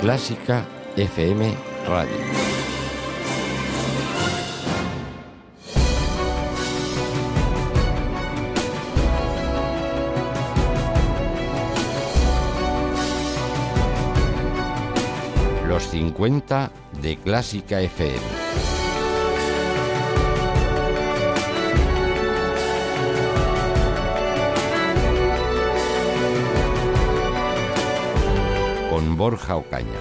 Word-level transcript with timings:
Clásica 0.00 0.64
FM 0.96 1.54
Radio. 1.86 2.10
Los 15.68 15.82
50 15.82 16.70
de 17.02 17.18
Clásica 17.18 17.82
FM. 17.82 18.69
Borja 29.00 29.56
Ocaña. 29.56 29.98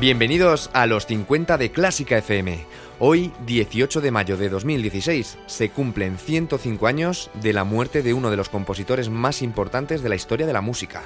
Bienvenidos 0.00 0.70
a 0.74 0.86
los 0.86 1.06
50 1.06 1.58
de 1.58 1.72
Clásica 1.72 2.18
FM. 2.18 2.64
Hoy, 3.00 3.32
18 3.46 4.00
de 4.00 4.10
mayo 4.12 4.36
de 4.36 4.48
2016, 4.48 5.38
se 5.46 5.70
cumplen 5.70 6.18
105 6.18 6.86
años 6.86 7.30
de 7.34 7.52
la 7.52 7.64
muerte 7.64 8.02
de 8.02 8.14
uno 8.14 8.30
de 8.30 8.36
los 8.36 8.48
compositores 8.48 9.10
más 9.10 9.42
importantes 9.42 10.02
de 10.02 10.08
la 10.08 10.14
historia 10.14 10.46
de 10.46 10.52
la 10.52 10.60
música. 10.60 11.02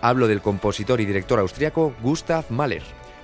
Hablo 0.00 0.26
del 0.26 0.42
compositor 0.42 1.00
y 1.00 1.06
director 1.06 1.38
austriaco 1.38 1.94
Gustav 2.02 2.44
Mahler, 2.48 2.82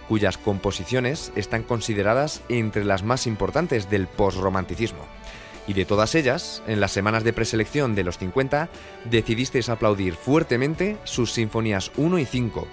cuyas 0.08 0.38
composiciones 0.38 1.32
están 1.34 1.64
consideradas 1.64 2.42
entre 2.48 2.84
las 2.84 3.02
más 3.02 3.26
importantes 3.26 3.90
del 3.90 4.06
posromanticismo. 4.06 5.04
Y 5.68 5.74
de 5.74 5.84
todas 5.84 6.14
ellas, 6.14 6.62
en 6.66 6.80
las 6.80 6.92
semanas 6.92 7.24
de 7.24 7.34
preselección 7.34 7.94
de 7.94 8.02
los 8.02 8.16
50, 8.16 8.70
decidisteis 9.04 9.68
aplaudir 9.68 10.14
fuertemente 10.14 10.96
sus 11.04 11.32
sinfonías 11.32 11.92
1 11.98 12.18
y 12.18 12.24
5. 12.24 12.66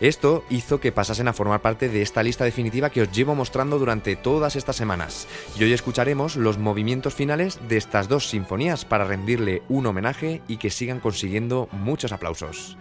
Esto 0.00 0.44
hizo 0.50 0.80
que 0.80 0.90
pasasen 0.90 1.28
a 1.28 1.32
formar 1.32 1.62
parte 1.62 1.88
de 1.88 2.02
esta 2.02 2.24
lista 2.24 2.44
definitiva 2.44 2.90
que 2.90 3.02
os 3.02 3.12
llevo 3.12 3.36
mostrando 3.36 3.78
durante 3.78 4.16
todas 4.16 4.56
estas 4.56 4.74
semanas. 4.74 5.28
Y 5.56 5.62
hoy 5.62 5.72
escucharemos 5.72 6.34
los 6.34 6.58
movimientos 6.58 7.14
finales 7.14 7.60
de 7.68 7.76
estas 7.76 8.08
dos 8.08 8.28
sinfonías 8.28 8.84
para 8.84 9.04
rendirle 9.04 9.62
un 9.68 9.86
homenaje 9.86 10.42
y 10.48 10.56
que 10.56 10.70
sigan 10.70 10.98
consiguiendo 10.98 11.68
muchos 11.70 12.10
aplausos. 12.10 12.76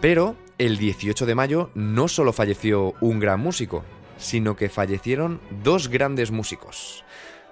Pero 0.00 0.36
el 0.56 0.78
18 0.78 1.26
de 1.26 1.34
mayo 1.34 1.70
no 1.74 2.08
solo 2.08 2.32
falleció 2.32 2.94
un 3.02 3.20
gran 3.20 3.40
músico, 3.40 3.84
sino 4.16 4.56
que 4.56 4.70
fallecieron 4.70 5.38
dos 5.62 5.88
grandes 5.88 6.30
músicos 6.30 7.04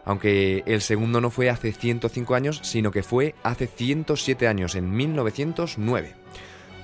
aunque 0.04 0.62
el 0.66 0.80
segundo 0.80 1.20
no 1.20 1.30
fue 1.30 1.50
hace 1.50 1.72
105 1.72 2.34
años, 2.34 2.60
sino 2.62 2.90
que 2.90 3.02
fue 3.02 3.34
hace 3.42 3.66
107 3.66 4.48
años, 4.48 4.74
en 4.74 4.90
1909. 4.90 6.14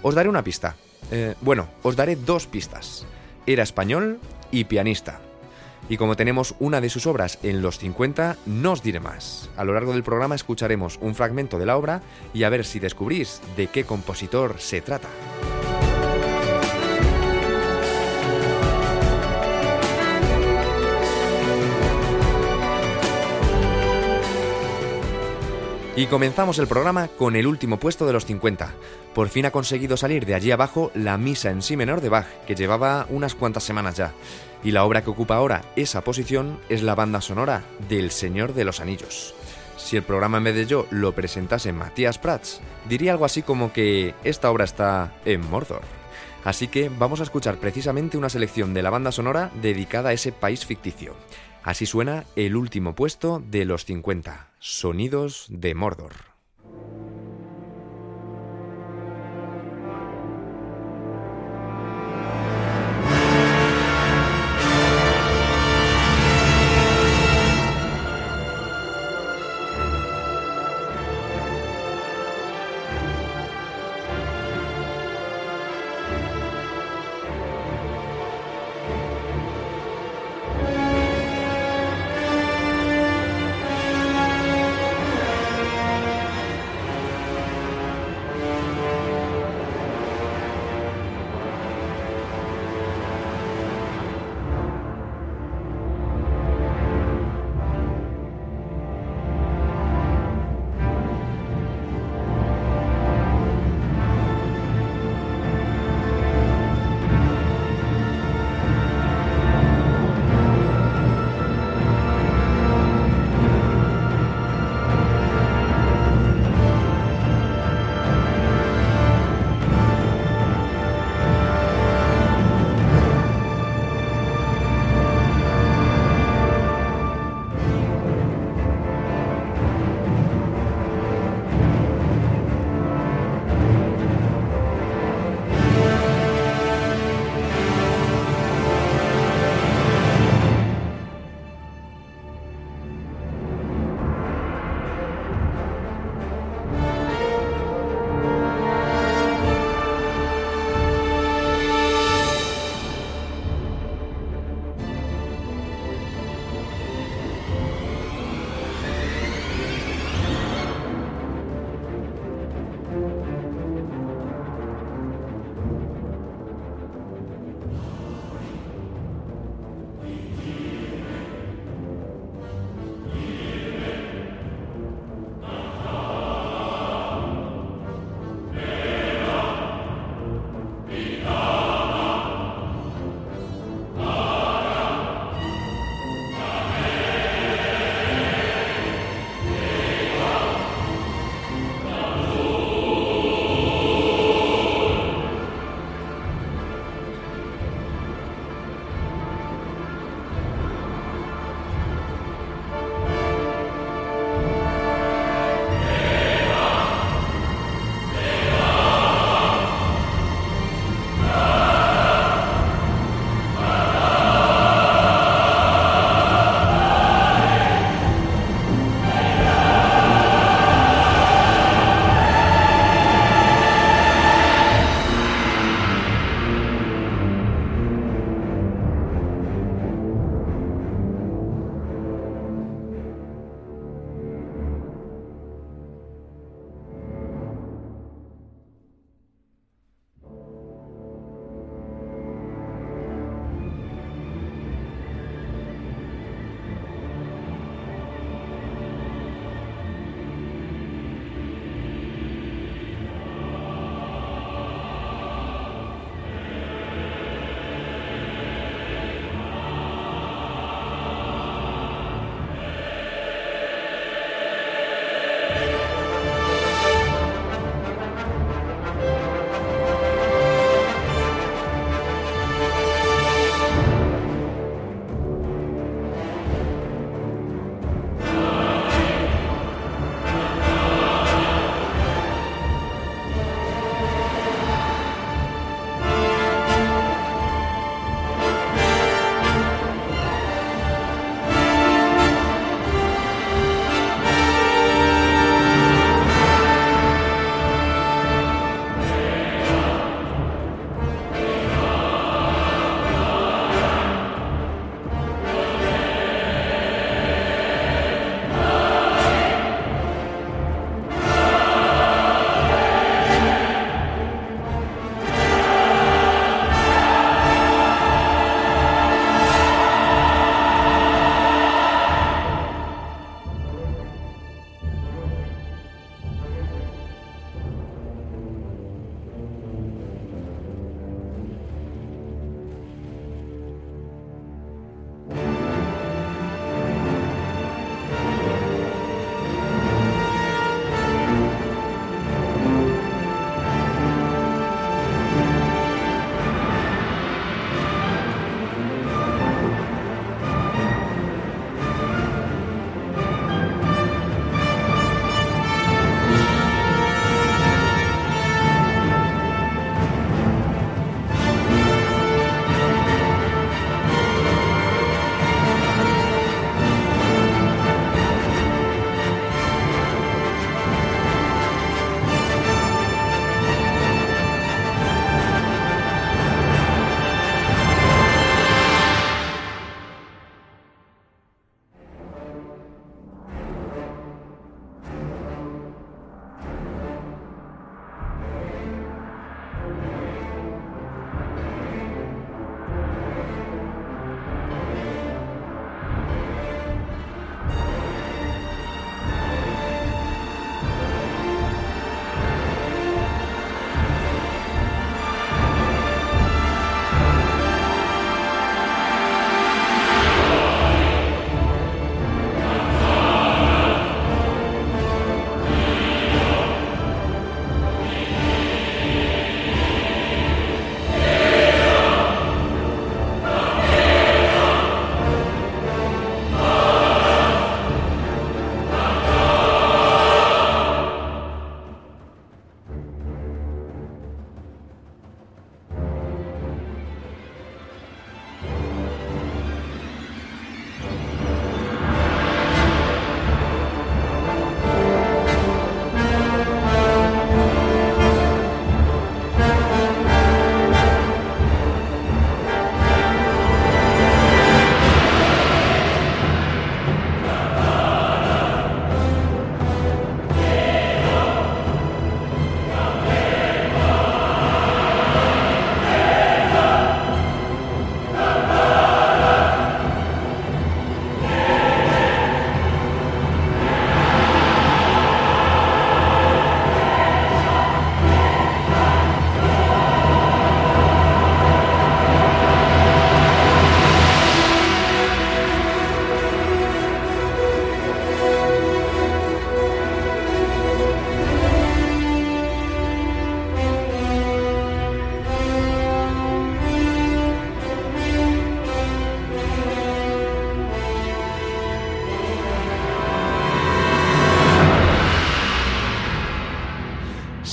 Os 0.02 0.14
daré 0.14 0.28
una 0.28 0.44
pista. 0.44 0.76
Eh, 1.10 1.34
bueno, 1.40 1.68
os 1.82 1.96
daré 1.96 2.16
dos 2.16 2.46
pistas. 2.46 3.06
Era 3.46 3.62
español 3.62 4.18
y 4.50 4.64
pianista. 4.64 5.20
Y 5.88 5.96
como 5.98 6.16
tenemos 6.16 6.54
una 6.58 6.80
de 6.80 6.90
sus 6.90 7.06
obras 7.06 7.38
en 7.42 7.62
los 7.62 7.78
50, 7.78 8.36
no 8.46 8.72
os 8.72 8.82
diré 8.82 8.98
más. 8.98 9.48
A 9.56 9.64
lo 9.64 9.72
largo 9.72 9.92
del 9.92 10.02
programa 10.02 10.34
escucharemos 10.34 10.98
un 11.00 11.14
fragmento 11.14 11.58
de 11.58 11.66
la 11.66 11.76
obra 11.76 12.02
y 12.34 12.42
a 12.42 12.48
ver 12.48 12.64
si 12.64 12.80
descubrís 12.80 13.40
de 13.56 13.68
qué 13.68 13.84
compositor 13.84 14.56
se 14.58 14.80
trata. 14.80 15.08
Y 25.96 26.08
comenzamos 26.08 26.58
el 26.58 26.66
programa 26.66 27.08
con 27.08 27.36
el 27.36 27.46
último 27.46 27.78
puesto 27.78 28.06
de 28.06 28.12
los 28.12 28.26
50. 28.26 28.70
Por 29.14 29.30
fin 29.30 29.46
ha 29.46 29.50
conseguido 29.50 29.96
salir 29.96 30.26
de 30.26 30.34
allí 30.34 30.50
abajo 30.50 30.90
la 30.94 31.16
misa 31.16 31.50
en 31.50 31.62
sí 31.62 31.74
menor 31.74 32.02
de 32.02 32.10
Bach, 32.10 32.26
que 32.46 32.54
llevaba 32.54 33.06
unas 33.08 33.34
cuantas 33.34 33.64
semanas 33.64 33.96
ya. 33.96 34.12
Y 34.62 34.72
la 34.72 34.84
obra 34.84 35.02
que 35.02 35.08
ocupa 35.08 35.36
ahora 35.36 35.62
esa 35.74 36.04
posición 36.04 36.60
es 36.68 36.82
la 36.82 36.94
banda 36.94 37.22
sonora 37.22 37.64
del 37.88 38.10
Señor 38.10 38.52
de 38.52 38.64
los 38.66 38.80
Anillos. 38.80 39.34
Si 39.78 39.96
el 39.96 40.02
programa 40.02 40.36
en 40.36 40.44
vez 40.44 40.54
de 40.54 40.66
yo 40.66 40.86
lo 40.90 41.12
presentase 41.12 41.72
Matías 41.72 42.18
Prats, 42.18 42.60
diría 42.86 43.12
algo 43.12 43.24
así 43.24 43.40
como 43.40 43.72
que 43.72 44.14
esta 44.22 44.50
obra 44.50 44.66
está 44.66 45.14
en 45.24 45.48
Mordor. 45.48 45.80
Así 46.44 46.68
que 46.68 46.90
vamos 46.90 47.20
a 47.20 47.22
escuchar 47.22 47.56
precisamente 47.56 48.18
una 48.18 48.28
selección 48.28 48.74
de 48.74 48.82
la 48.82 48.90
banda 48.90 49.12
sonora 49.12 49.50
dedicada 49.62 50.10
a 50.10 50.12
ese 50.12 50.30
país 50.30 50.66
ficticio. 50.66 51.14
Así 51.62 51.86
suena 51.86 52.24
el 52.36 52.54
último 52.54 52.94
puesto 52.94 53.42
de 53.44 53.64
los 53.64 53.86
50, 53.86 54.50
Sonidos 54.68 55.46
de 55.48 55.76
Mordor. 55.76 56.12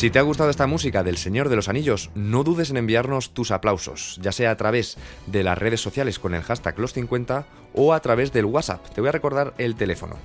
Si 0.04 0.12
te 0.12 0.20
ha 0.20 0.24
gustado 0.24 0.50
esta 0.50 0.68
música 0.68 1.02
del 1.02 1.16
Señor 1.16 1.48
de 1.48 1.56
los 1.56 1.70
Anillos, 1.70 2.10
no 2.14 2.44
dudes 2.44 2.70
en 2.70 2.76
enviarnos 2.76 3.30
tus 3.30 3.52
aplausos, 3.52 4.20
ya 4.22 4.34
sea 4.34 4.52
a 4.52 4.58
través 4.58 4.98
de 5.28 5.44
las 5.44 5.58
redes 5.58 5.80
sociales 5.80 6.20
con 6.20 6.34
el 6.34 6.42
hashtag 6.42 6.76
los50 6.76 7.46
o 7.74 7.94
a 7.94 8.02
través 8.02 8.34
del 8.34 8.44
WhatsApp. 8.44 8.86
Te 8.90 9.00
voy 9.00 9.08
a 9.08 9.14
recordar 9.14 9.54
el 9.58 9.76
teléfono 9.76 10.18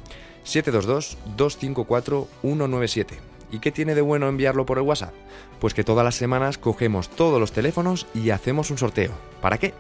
722-254-197. 0.45 3.07
¿Y 3.53 3.61
qué 3.61 3.71
tiene 3.71 3.95
de 3.95 4.01
bueno 4.01 4.29
enviarlo 4.29 4.67
por 4.67 4.79
el 4.79 4.85
WhatsApp? 4.85 5.15
Pues 5.61 5.75
que 5.75 5.85
todas 5.85 6.05
las 6.05 6.17
semanas 6.17 6.59
cogemos 6.59 7.09
todos 7.09 7.39
los 7.39 7.53
teléfonos 7.53 8.09
y 8.15 8.31
hacemos 8.31 8.73
un 8.73 8.79
sorteo. 8.79 9.13
¿Para 9.41 9.59
qué? 9.59 9.75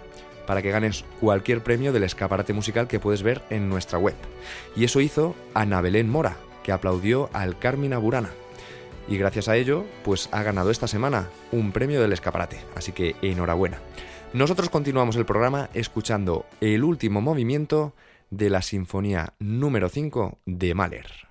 Para 0.46 0.62
que 0.62 0.70
ganes 0.70 1.04
cualquier 1.20 1.64
premio 1.64 1.92
del 1.92 2.04
escaparate 2.04 2.52
musical 2.52 2.86
que 2.86 3.00
puedes 3.00 3.24
ver 3.24 3.42
en 3.50 3.68
nuestra 3.68 3.98
web. 3.98 4.14
Y 4.76 4.84
eso 4.84 5.00
hizo 5.00 5.34
Ana 5.54 5.80
Belén 5.80 6.08
Mora, 6.08 6.36
que 6.62 6.70
aplaudió 6.70 7.30
al 7.32 7.58
Carmina 7.58 7.98
Burana 7.98 8.30
y 9.08 9.16
gracias 9.16 9.48
a 9.48 9.56
ello, 9.56 9.84
pues 10.04 10.28
ha 10.32 10.42
ganado 10.42 10.70
esta 10.70 10.86
semana 10.86 11.28
un 11.52 11.72
premio 11.72 12.00
del 12.00 12.12
escaparate, 12.12 12.58
así 12.74 12.92
que 12.92 13.16
enhorabuena. 13.22 13.78
Nosotros 14.32 14.68
continuamos 14.68 15.16
el 15.16 15.24
programa 15.24 15.70
escuchando 15.72 16.44
el 16.60 16.84
último 16.84 17.20
movimiento 17.20 17.94
de 18.30 18.50
la 18.50 18.62
Sinfonía 18.62 19.32
número 19.38 19.88
5 19.88 20.38
de 20.44 20.74
Mahler. 20.74 21.27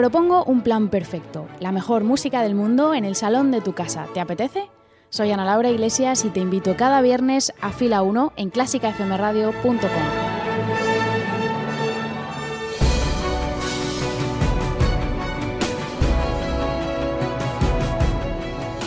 Propongo 0.00 0.44
un 0.44 0.62
plan 0.62 0.88
perfecto, 0.88 1.46
la 1.60 1.72
mejor 1.72 2.04
música 2.04 2.42
del 2.42 2.54
mundo 2.54 2.94
en 2.94 3.04
el 3.04 3.14
salón 3.14 3.50
de 3.50 3.60
tu 3.60 3.74
casa. 3.74 4.06
¿Te 4.14 4.20
apetece? 4.20 4.70
Soy 5.10 5.30
Ana 5.30 5.44
Laura 5.44 5.68
Iglesias 5.68 6.24
y 6.24 6.30
te 6.30 6.40
invito 6.40 6.74
cada 6.74 7.02
viernes 7.02 7.52
a 7.60 7.70
fila 7.70 8.00
1 8.00 8.32
en 8.36 8.48
clásicafmradio.com. 8.48 9.82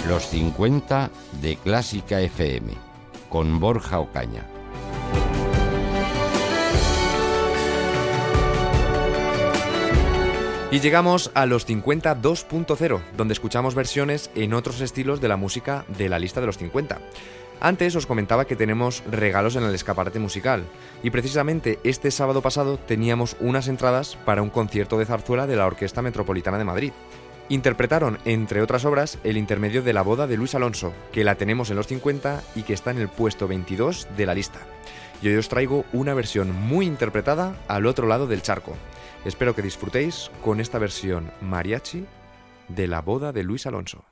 Los 0.09 0.23
50 0.23 1.11
de 1.43 1.57
Clásica 1.57 2.21
FM 2.21 2.73
con 3.29 3.59
Borja 3.59 3.99
Ocaña. 3.99 4.47
Y 10.73 10.79
llegamos 10.79 11.29
a 11.35 11.45
los 11.45 11.65
50 11.65 12.19
2.0, 12.19 12.99
donde 13.15 13.33
escuchamos 13.33 13.75
versiones 13.75 14.31
en 14.33 14.55
otros 14.55 14.81
estilos 14.81 15.21
de 15.21 15.27
la 15.27 15.37
música 15.37 15.85
de 15.87 16.09
la 16.09 16.17
lista 16.17 16.41
de 16.41 16.47
los 16.47 16.57
50. 16.57 16.97
Antes 17.61 17.95
os 17.95 18.07
comentaba 18.07 18.45
que 18.45 18.55
tenemos 18.55 19.03
regalos 19.05 19.55
en 19.55 19.65
el 19.65 19.75
escaparate 19.75 20.17
musical, 20.17 20.63
y 21.03 21.11
precisamente 21.11 21.77
este 21.83 22.09
sábado 22.09 22.41
pasado 22.41 22.77
teníamos 22.77 23.37
unas 23.39 23.67
entradas 23.67 24.17
para 24.25 24.41
un 24.41 24.49
concierto 24.49 24.97
de 24.97 25.05
zarzuela 25.05 25.45
de 25.45 25.57
la 25.57 25.67
Orquesta 25.67 26.01
Metropolitana 26.01 26.57
de 26.57 26.63
Madrid. 26.63 26.91
Interpretaron, 27.49 28.17
entre 28.25 28.63
otras 28.63 28.83
obras, 28.83 29.19
el 29.23 29.37
intermedio 29.37 29.83
de 29.83 29.93
la 29.93 30.01
boda 30.01 30.25
de 30.25 30.37
Luis 30.37 30.55
Alonso, 30.55 30.91
que 31.11 31.23
la 31.23 31.35
tenemos 31.35 31.69
en 31.69 31.75
los 31.75 31.85
50 31.85 32.41
y 32.55 32.63
que 32.63 32.73
está 32.73 32.89
en 32.89 32.97
el 32.97 33.09
puesto 33.09 33.47
22 33.47 34.07
de 34.17 34.25
la 34.25 34.33
lista. 34.33 34.61
Y 35.21 35.27
hoy 35.27 35.35
os 35.35 35.49
traigo 35.49 35.85
una 35.93 36.15
versión 36.15 36.51
muy 36.51 36.87
interpretada 36.87 37.55
al 37.67 37.85
otro 37.85 38.07
lado 38.07 38.25
del 38.25 38.41
charco. 38.41 38.75
Espero 39.25 39.55
que 39.55 39.61
disfrutéis 39.61 40.29
con 40.43 40.59
esta 40.59 40.79
versión 40.79 41.31
mariachi 41.39 42.05
de 42.67 42.87
la 42.87 43.01
boda 43.01 43.31
de 43.31 43.43
Luis 43.43 43.65
Alonso. 43.65 44.03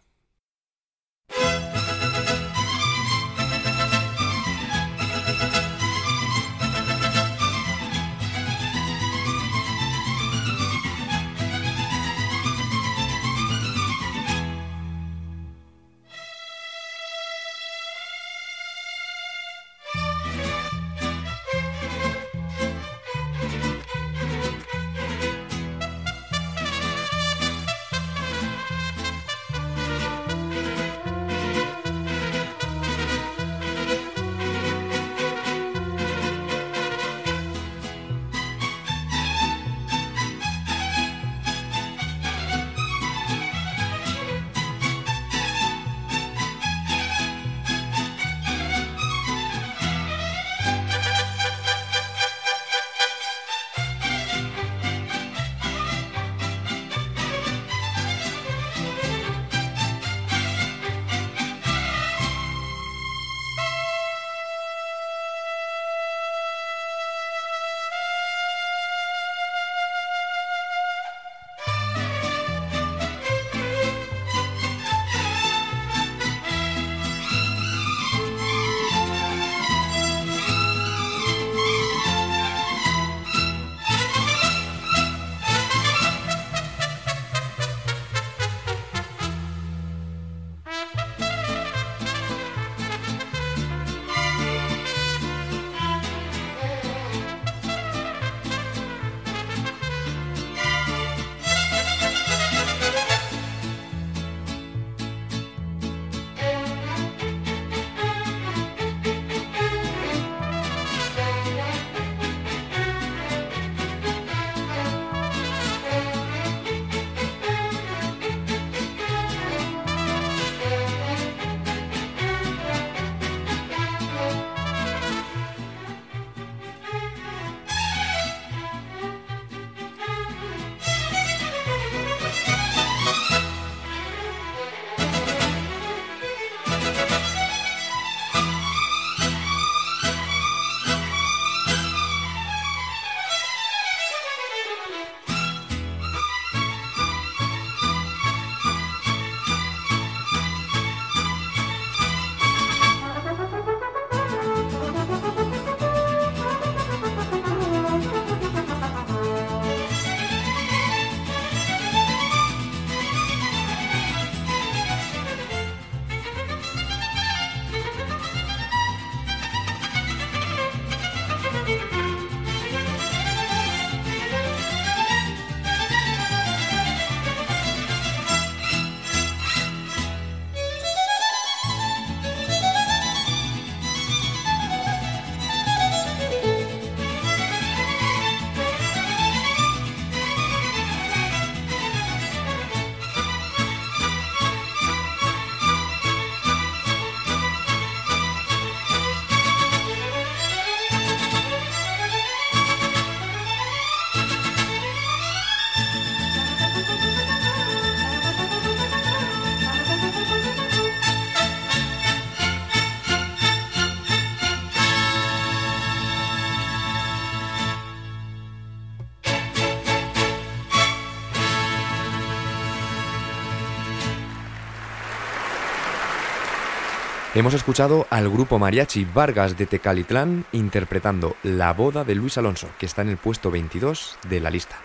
Hemos 227.33 227.53
escuchado 227.53 228.07
al 228.09 228.29
grupo 228.29 228.59
mariachi 228.59 229.05
Vargas 229.05 229.57
de 229.57 229.65
Tecalitlán 229.65 230.43
interpretando 230.51 231.37
La 231.43 231.71
boda 231.71 232.03
de 232.03 232.13
Luis 232.13 232.37
Alonso, 232.37 232.67
que 232.77 232.85
está 232.85 233.03
en 233.03 233.07
el 233.07 233.15
puesto 233.15 233.49
22 233.49 234.17
de 234.27 234.41
la 234.41 234.49
lista. 234.49 234.75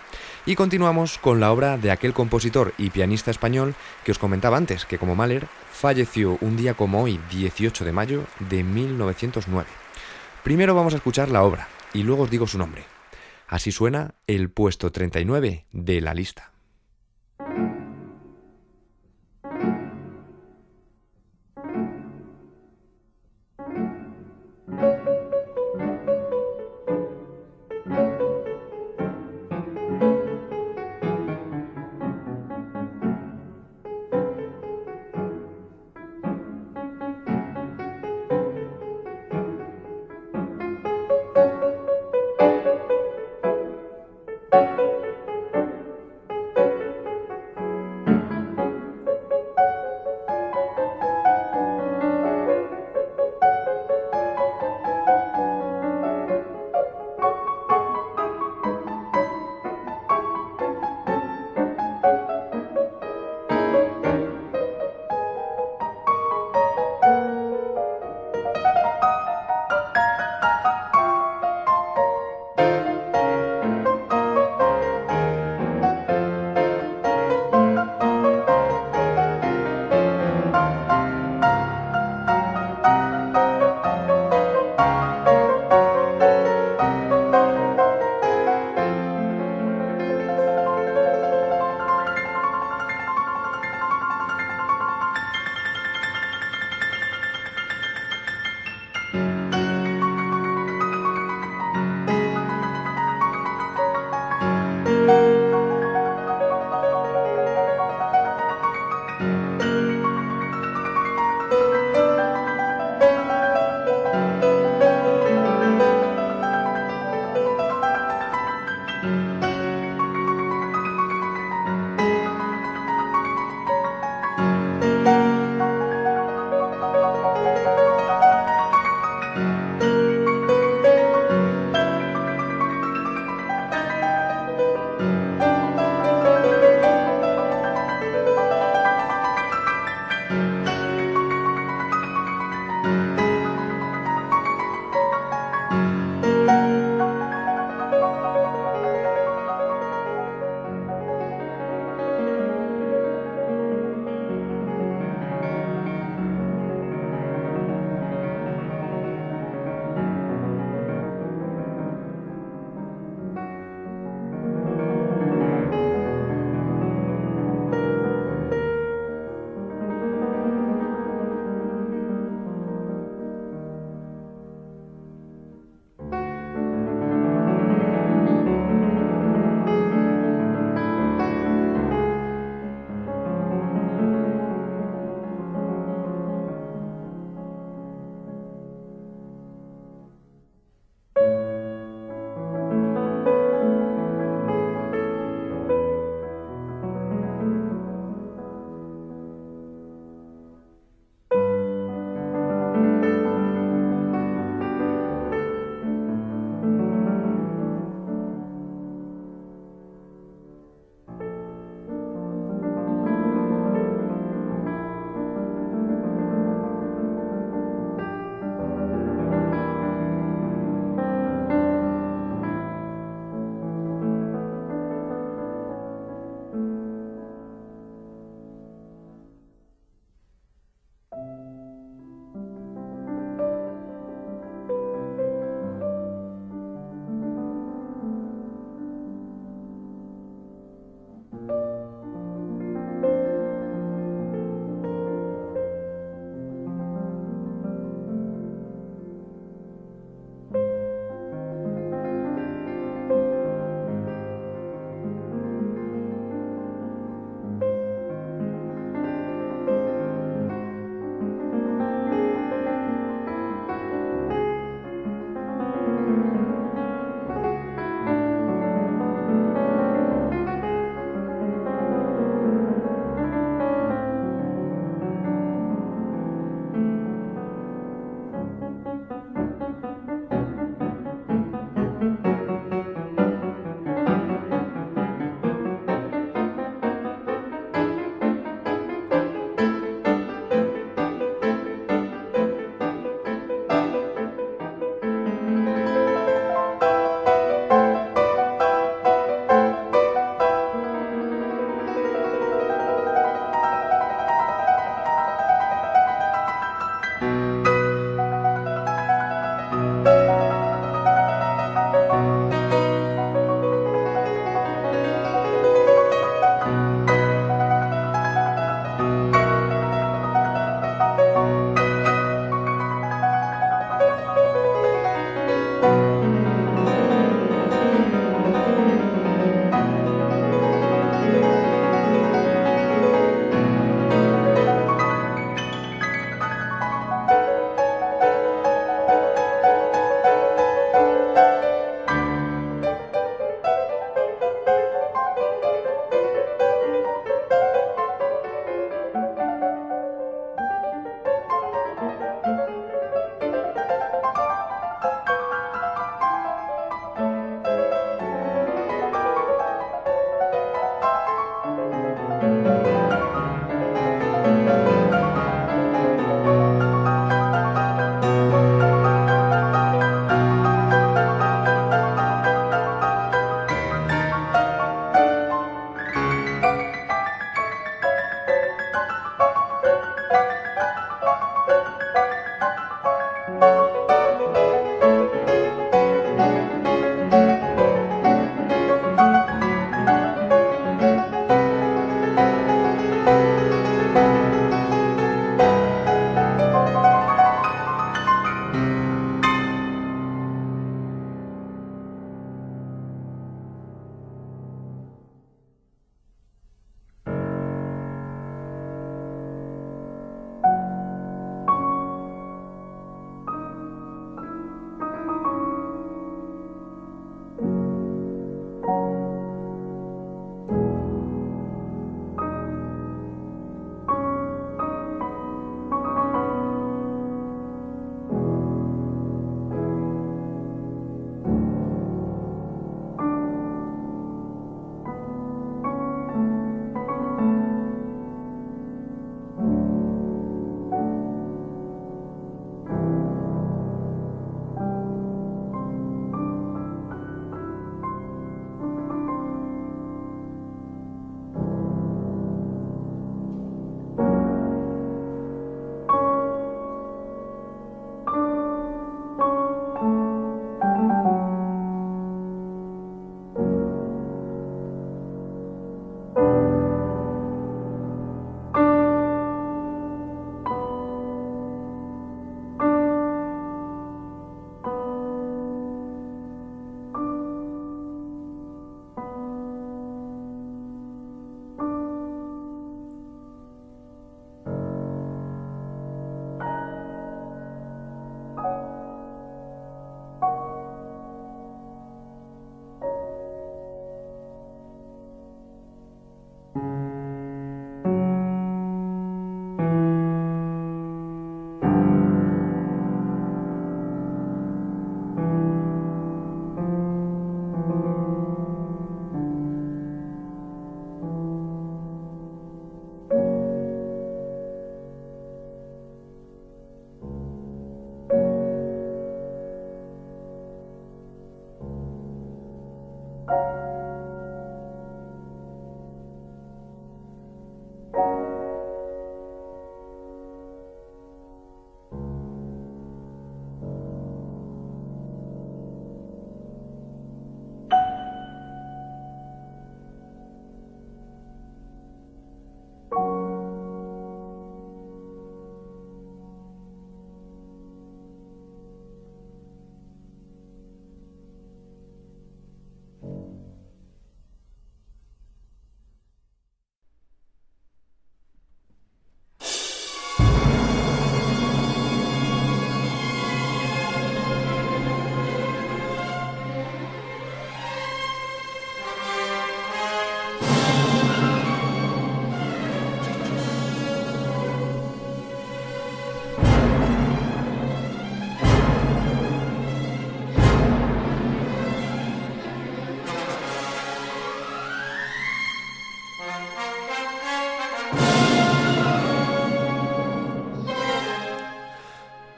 Y 0.46 0.54
continuamos 0.54 1.18
con 1.18 1.40
la 1.40 1.50
obra 1.50 1.76
de 1.76 1.90
aquel 1.90 2.12
compositor 2.12 2.72
y 2.78 2.90
pianista 2.90 3.32
español 3.32 3.74
que 4.04 4.12
os 4.12 4.20
comentaba 4.20 4.56
antes, 4.56 4.84
que 4.84 4.96
como 4.96 5.16
Mahler 5.16 5.48
falleció 5.72 6.38
un 6.40 6.56
día 6.56 6.74
como 6.74 7.02
hoy, 7.02 7.18
18 7.32 7.84
de 7.84 7.92
mayo 7.92 8.22
de 8.38 8.62
1909. 8.62 9.68
Primero 10.44 10.76
vamos 10.76 10.94
a 10.94 10.98
escuchar 10.98 11.30
la 11.30 11.42
obra 11.42 11.66
y 11.92 12.04
luego 12.04 12.22
os 12.22 12.30
digo 12.30 12.46
su 12.46 12.58
nombre. 12.58 12.84
Así 13.48 13.72
suena 13.72 14.14
el 14.28 14.50
puesto 14.50 14.92
39 14.92 15.66
de 15.72 16.00
la 16.00 16.14
lista. 16.14 16.52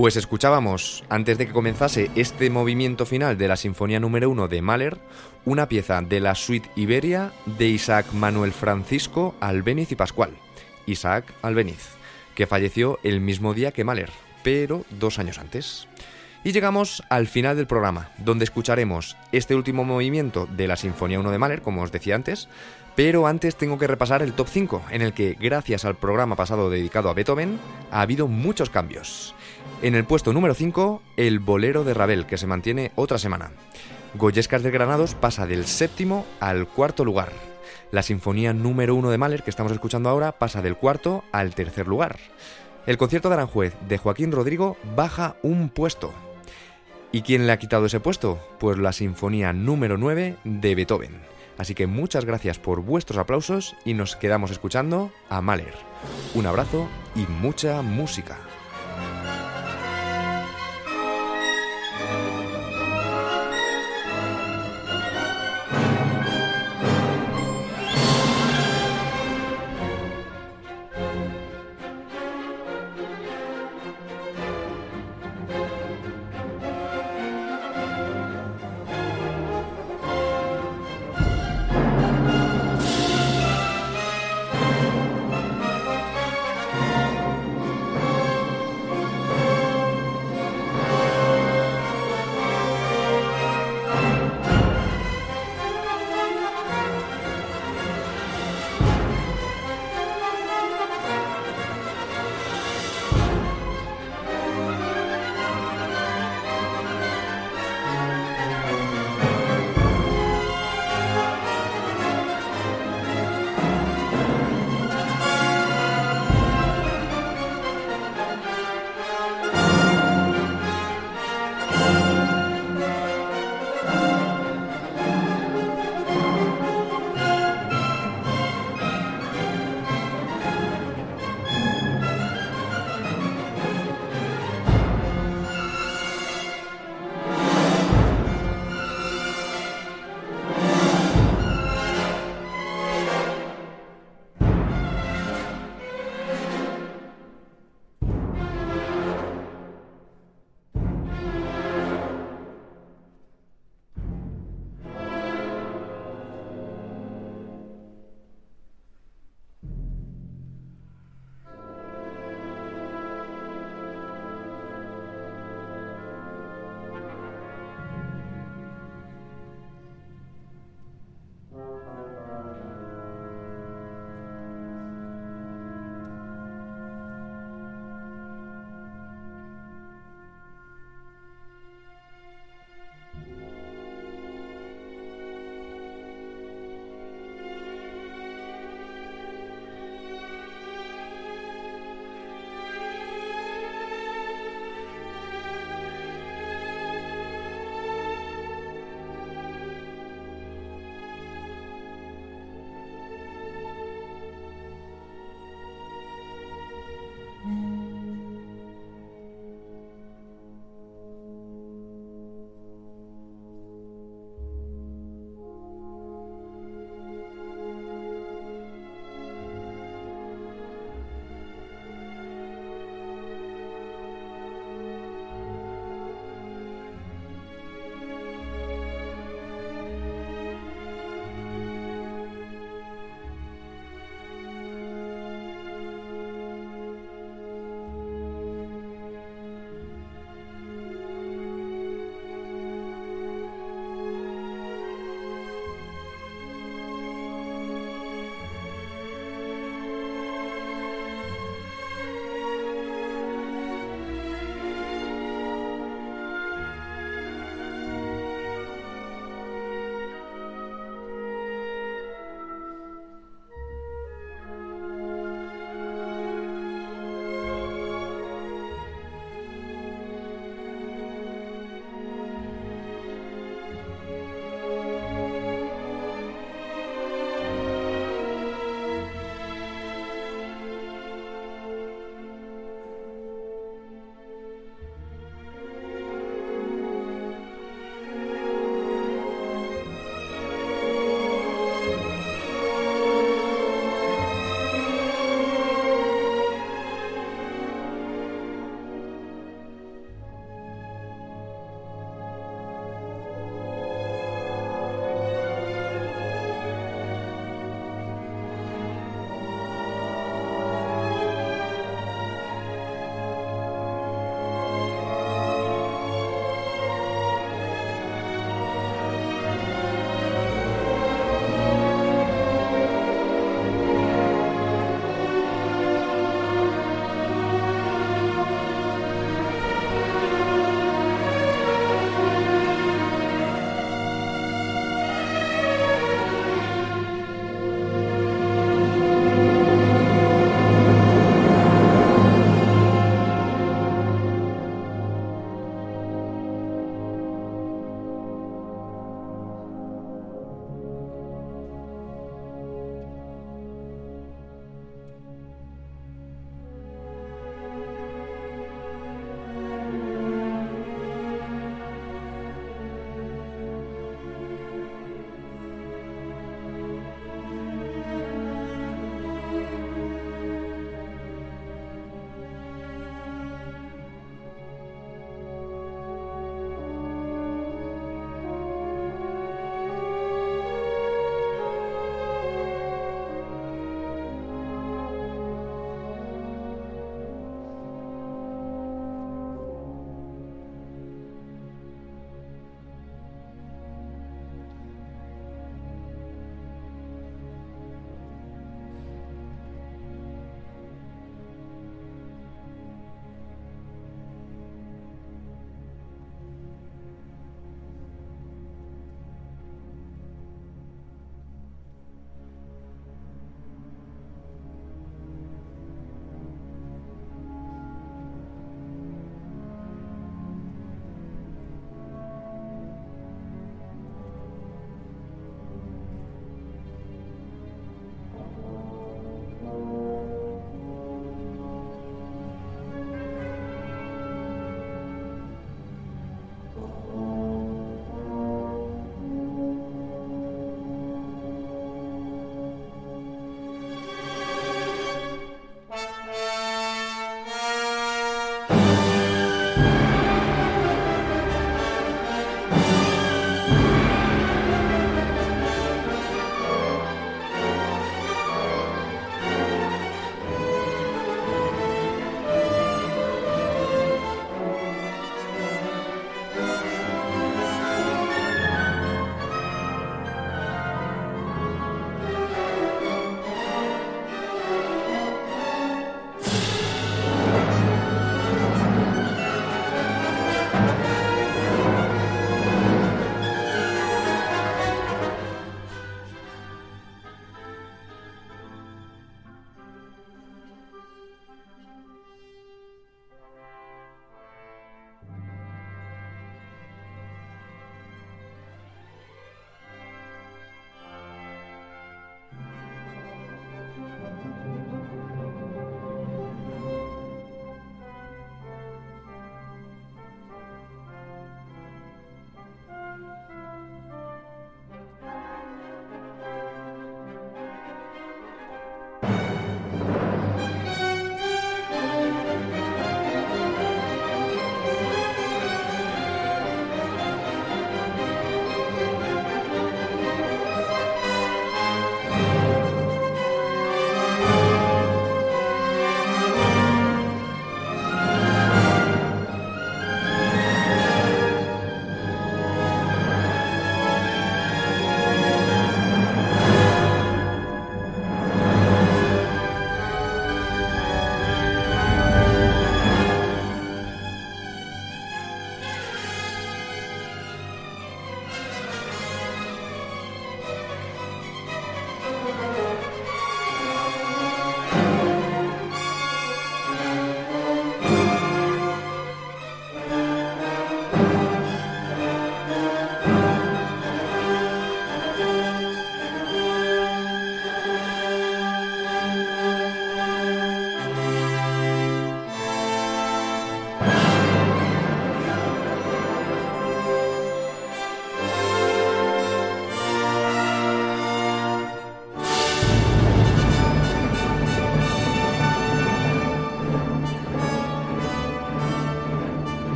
Pues 0.00 0.16
escuchábamos, 0.16 1.04
antes 1.10 1.36
de 1.36 1.46
que 1.46 1.52
comenzase 1.52 2.10
este 2.14 2.48
movimiento 2.48 3.04
final 3.04 3.36
de 3.36 3.48
la 3.48 3.56
Sinfonía 3.58 4.00
número 4.00 4.30
1 4.30 4.48
de 4.48 4.62
Mahler, 4.62 4.96
una 5.44 5.68
pieza 5.68 6.00
de 6.00 6.20
la 6.20 6.34
Suite 6.34 6.70
Iberia 6.74 7.32
de 7.44 7.66
Isaac 7.66 8.06
Manuel 8.14 8.52
Francisco 8.52 9.34
Albeniz 9.40 9.92
y 9.92 9.96
Pascual. 9.96 10.30
Isaac 10.86 11.34
Albeniz, 11.42 11.90
que 12.34 12.46
falleció 12.46 12.98
el 13.02 13.20
mismo 13.20 13.52
día 13.52 13.72
que 13.72 13.84
Mahler, 13.84 14.08
pero 14.42 14.86
dos 14.88 15.18
años 15.18 15.38
antes. 15.38 15.86
Y 16.44 16.52
llegamos 16.52 17.02
al 17.10 17.26
final 17.26 17.58
del 17.58 17.66
programa, 17.66 18.08
donde 18.16 18.44
escucharemos 18.44 19.18
este 19.32 19.54
último 19.54 19.84
movimiento 19.84 20.46
de 20.46 20.66
la 20.66 20.76
Sinfonía 20.76 21.20
1 21.20 21.30
de 21.30 21.36
Mahler, 21.36 21.60
como 21.60 21.82
os 21.82 21.92
decía 21.92 22.14
antes, 22.14 22.48
pero 22.96 23.26
antes 23.26 23.56
tengo 23.56 23.78
que 23.78 23.86
repasar 23.86 24.22
el 24.22 24.32
top 24.32 24.48
5, 24.48 24.82
en 24.92 25.02
el 25.02 25.12
que, 25.12 25.36
gracias 25.38 25.84
al 25.84 25.96
programa 25.96 26.36
pasado 26.36 26.70
dedicado 26.70 27.10
a 27.10 27.14
Beethoven, 27.14 27.60
ha 27.90 28.00
habido 28.00 28.28
muchos 28.28 28.70
cambios. 28.70 29.34
En 29.82 29.94
el 29.94 30.04
puesto 30.04 30.34
número 30.34 30.52
5, 30.52 31.00
el 31.16 31.38
bolero 31.38 31.84
de 31.84 31.94
Ravel, 31.94 32.26
que 32.26 32.36
se 32.36 32.46
mantiene 32.46 32.92
otra 32.96 33.16
semana. 33.16 33.50
Goyescas 34.12 34.62
de 34.62 34.70
Granados 34.70 35.14
pasa 35.14 35.46
del 35.46 35.64
séptimo 35.64 36.26
al 36.38 36.68
cuarto 36.68 37.02
lugar. 37.02 37.32
La 37.90 38.02
sinfonía 38.02 38.52
número 38.52 38.94
1 38.94 39.10
de 39.10 39.16
Mahler, 39.16 39.42
que 39.42 39.48
estamos 39.48 39.72
escuchando 39.72 40.10
ahora, 40.10 40.32
pasa 40.32 40.60
del 40.60 40.76
cuarto 40.76 41.24
al 41.32 41.54
tercer 41.54 41.88
lugar. 41.88 42.18
El 42.86 42.98
concierto 42.98 43.30
de 43.30 43.36
Aranjuez 43.36 43.74
de 43.88 43.96
Joaquín 43.96 44.32
Rodrigo 44.32 44.76
baja 44.94 45.36
un 45.42 45.70
puesto. 45.70 46.12
¿Y 47.10 47.22
quién 47.22 47.46
le 47.46 47.52
ha 47.52 47.58
quitado 47.58 47.86
ese 47.86 48.00
puesto? 48.00 48.38
Pues 48.58 48.76
la 48.76 48.92
sinfonía 48.92 49.54
número 49.54 49.96
9 49.96 50.36
de 50.44 50.74
Beethoven. 50.74 51.22
Así 51.56 51.74
que 51.74 51.86
muchas 51.86 52.26
gracias 52.26 52.58
por 52.58 52.82
vuestros 52.82 53.18
aplausos 53.18 53.74
y 53.86 53.94
nos 53.94 54.14
quedamos 54.14 54.50
escuchando 54.50 55.10
a 55.30 55.40
Mahler. 55.40 55.74
Un 56.34 56.44
abrazo 56.44 56.86
y 57.16 57.20
mucha 57.20 57.80
música. 57.80 58.36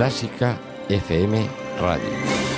Clásica 0.00 0.58
FM 0.88 1.46
Radio. 1.78 2.49